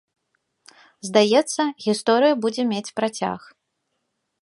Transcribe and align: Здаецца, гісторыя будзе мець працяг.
Здаецца, 1.09 1.61
гісторыя 1.87 2.33
будзе 2.47 2.63
мець 2.73 2.89
працяг. 3.01 3.39